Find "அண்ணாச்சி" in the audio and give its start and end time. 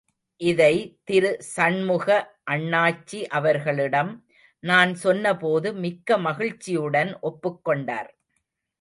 2.51-3.19